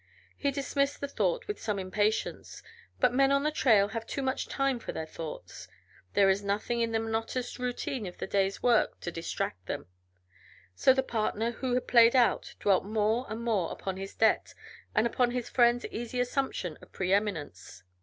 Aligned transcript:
He 0.35 0.49
dismissed 0.49 0.99
the 0.99 1.07
thought 1.07 1.47
with 1.47 1.61
some 1.61 1.77
impatience. 1.77 2.63
But 2.99 3.13
men 3.13 3.31
on 3.31 3.43
the 3.43 3.51
trail 3.51 3.89
have 3.89 4.07
too 4.07 4.23
much 4.23 4.47
time 4.47 4.79
for 4.79 4.91
their 4.91 5.05
thoughts; 5.05 5.67
there 6.15 6.27
is 6.27 6.43
nothing 6.43 6.81
in 6.81 6.91
the 6.91 6.97
monotonous 6.99 7.59
routine 7.59 8.07
of 8.07 8.17
the 8.17 8.25
day's 8.25 8.63
work 8.63 8.99
to 9.01 9.11
distract 9.11 9.67
them, 9.67 9.85
so 10.73 10.91
the 10.91 11.03
partner 11.03 11.51
who 11.51 11.75
had 11.75 11.87
played 11.87 12.15
out 12.15 12.55
dwelt 12.59 12.83
more 12.83 13.27
and 13.29 13.43
more 13.43 13.71
upon 13.71 13.97
his 13.97 14.15
debt 14.15 14.55
and 14.95 15.05
upon 15.05 15.29
his 15.29 15.49
friend's 15.49 15.85
easy 15.91 16.19
assumption 16.19 16.79
of 16.81 16.91
preëminence. 16.91 17.83